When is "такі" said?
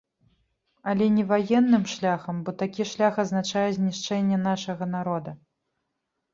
2.63-2.89